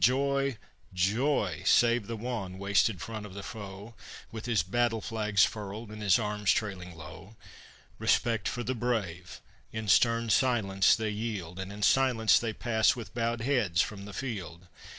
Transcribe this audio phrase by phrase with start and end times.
[0.03, 0.57] Joy,
[0.95, 1.61] joy!
[1.63, 3.93] Save the wan, wasted front of the foe,
[4.31, 7.35] With his battle flags furled and his arms trailing low;
[7.99, 9.41] Respect for the brave!
[9.71, 14.11] In stern silence they yield, And in silence they pass with bowed heads from the
[14.13, 14.65] field.